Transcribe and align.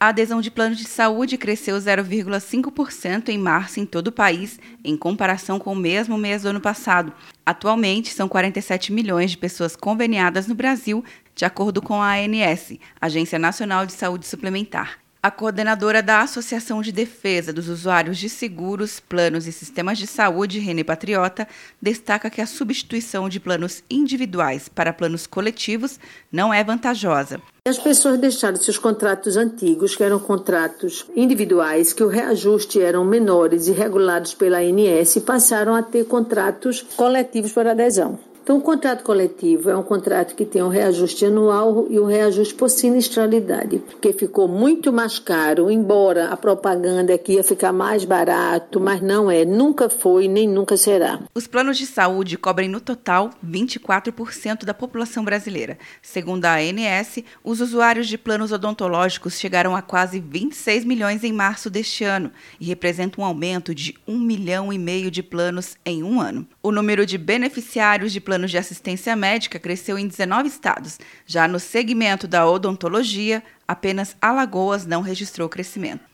A 0.00 0.08
adesão 0.08 0.40
de 0.40 0.48
planos 0.48 0.78
de 0.78 0.84
saúde 0.84 1.36
cresceu 1.36 1.76
0,5% 1.76 3.30
em 3.30 3.38
março 3.38 3.80
em 3.80 3.86
todo 3.86 4.08
o 4.08 4.12
país, 4.12 4.60
em 4.84 4.96
comparação 4.96 5.58
com 5.58 5.72
o 5.72 5.76
mesmo 5.76 6.16
mês 6.16 6.42
do 6.42 6.50
ano 6.50 6.60
passado. 6.60 7.12
Atualmente, 7.44 8.14
são 8.14 8.28
47 8.28 8.92
milhões 8.92 9.32
de 9.32 9.38
pessoas 9.38 9.74
conveniadas 9.74 10.46
no 10.46 10.54
Brasil, 10.54 11.04
de 11.34 11.44
acordo 11.44 11.82
com 11.82 12.00
a 12.00 12.12
ANS, 12.12 12.78
Agência 13.00 13.40
Nacional 13.40 13.84
de 13.84 13.92
Saúde 13.92 14.24
Suplementar. 14.24 15.00
A 15.20 15.32
coordenadora 15.32 16.00
da 16.00 16.20
Associação 16.20 16.80
de 16.80 16.92
Defesa 16.92 17.52
dos 17.52 17.68
Usuários 17.68 18.18
de 18.18 18.28
Seguros, 18.28 19.00
Planos 19.00 19.48
e 19.48 19.52
Sistemas 19.52 19.98
de 19.98 20.06
Saúde, 20.06 20.60
Rene 20.60 20.84
Patriota, 20.84 21.48
destaca 21.82 22.30
que 22.30 22.40
a 22.40 22.46
substituição 22.46 23.28
de 23.28 23.40
planos 23.40 23.82
individuais 23.90 24.68
para 24.68 24.92
planos 24.92 25.26
coletivos 25.26 25.98
não 26.30 26.54
é 26.54 26.62
vantajosa. 26.62 27.42
As 27.68 27.78
pessoas 27.78 28.18
deixaram 28.18 28.56
seus 28.56 28.78
contratos 28.78 29.36
antigos, 29.36 29.94
que 29.94 30.02
eram 30.02 30.18
contratos 30.18 31.04
individuais, 31.14 31.92
que 31.92 32.02
o 32.02 32.08
reajuste 32.08 32.80
eram 32.80 33.04
menores 33.04 33.68
e 33.68 33.72
regulados 33.72 34.32
pela 34.32 34.60
ANS, 34.60 35.16
e 35.16 35.20
passaram 35.20 35.74
a 35.74 35.82
ter 35.82 36.06
contratos 36.06 36.80
coletivos 36.96 37.52
para 37.52 37.72
adesão. 37.72 38.18
Então, 38.48 38.56
o 38.56 38.62
contrato 38.62 39.04
coletivo 39.04 39.68
é 39.68 39.76
um 39.76 39.82
contrato 39.82 40.34
que 40.34 40.46
tem 40.46 40.62
um 40.62 40.70
reajuste 40.70 41.26
anual 41.26 41.86
e 41.90 42.00
um 42.00 42.06
reajuste 42.06 42.54
por 42.54 42.70
sinistralidade, 42.70 43.78
porque 43.78 44.10
ficou 44.10 44.48
muito 44.48 44.90
mais 44.90 45.18
caro, 45.18 45.70
embora 45.70 46.30
a 46.30 46.36
propaganda 46.38 47.12
aqui 47.12 47.34
ia 47.34 47.44
ficar 47.44 47.74
mais 47.74 48.06
barato, 48.06 48.80
mas 48.80 49.02
não 49.02 49.30
é, 49.30 49.44
nunca 49.44 49.90
foi 49.90 50.28
nem 50.28 50.48
nunca 50.48 50.78
será. 50.78 51.20
Os 51.34 51.46
planos 51.46 51.76
de 51.76 51.84
saúde 51.84 52.38
cobrem 52.38 52.70
no 52.70 52.80
total 52.80 53.28
24% 53.46 54.64
da 54.64 54.72
população 54.72 55.22
brasileira. 55.22 55.76
Segundo 56.00 56.46
a 56.46 56.54
ANS, 56.54 57.22
os 57.44 57.60
usuários 57.60 58.08
de 58.08 58.16
planos 58.16 58.50
odontológicos 58.50 59.38
chegaram 59.38 59.76
a 59.76 59.82
quase 59.82 60.20
26 60.20 60.86
milhões 60.86 61.22
em 61.22 61.34
março 61.34 61.68
deste 61.68 62.02
ano 62.02 62.32
e 62.58 62.64
representam 62.64 63.22
um 63.22 63.26
aumento 63.26 63.74
de 63.74 63.94
1 64.08 64.18
milhão 64.18 64.72
e 64.72 64.78
meio 64.78 65.10
de 65.10 65.22
planos 65.22 65.76
em 65.84 66.02
um 66.02 66.18
ano. 66.18 66.46
O 66.62 66.72
número 66.72 67.04
de 67.04 67.18
beneficiários 67.18 68.10
de 68.10 68.22
planos 68.22 68.37
planos 68.38 68.52
de 68.52 68.58
assistência 68.58 69.16
médica 69.16 69.58
cresceu 69.58 69.98
em 69.98 70.06
19 70.06 70.46
estados. 70.46 70.98
Já 71.26 71.48
no 71.48 71.58
segmento 71.58 72.28
da 72.28 72.48
odontologia, 72.48 73.42
apenas 73.66 74.16
Alagoas 74.20 74.86
não 74.86 75.02
registrou 75.02 75.48
crescimento. 75.48 76.04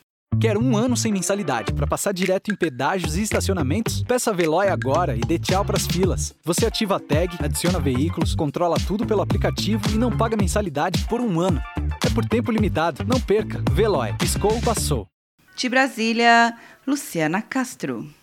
Quer 0.40 0.56
um 0.56 0.74
ano 0.76 0.96
sem 0.96 1.12
mensalidade 1.12 1.72
para 1.74 1.86
passar 1.86 2.12
direto 2.12 2.50
em 2.50 2.56
pedágios 2.56 3.16
e 3.16 3.22
estacionamentos? 3.22 4.02
Peça 4.02 4.30
a 4.30 4.34
Veloy 4.34 4.68
agora 4.68 5.14
e 5.14 5.20
dê 5.20 5.38
tchau 5.38 5.64
para 5.64 5.76
as 5.76 5.86
filas. 5.86 6.34
Você 6.42 6.66
ativa 6.66 6.96
a 6.96 7.00
tag, 7.00 7.36
adiciona 7.40 7.78
veículos, 7.78 8.34
controla 8.34 8.76
tudo 8.86 9.06
pelo 9.06 9.20
aplicativo 9.20 9.82
e 9.90 9.98
não 9.98 10.10
paga 10.10 10.36
mensalidade 10.36 11.06
por 11.06 11.20
um 11.20 11.38
ano. 11.38 11.62
É 12.04 12.10
por 12.10 12.24
tempo 12.24 12.50
limitado. 12.50 13.04
Não 13.04 13.20
perca. 13.20 13.62
Veloy. 13.70 14.14
Piscou, 14.18 14.60
passou. 14.62 15.06
De 15.54 15.68
Brasília, 15.68 16.56
Luciana 16.86 17.40
Castro. 17.40 18.04